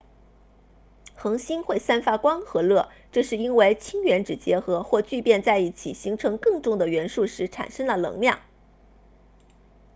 [1.15, 8.39] 恒星会散发光和热这是因为氢原子结合或聚变在一起形成更重的元素时产生了能量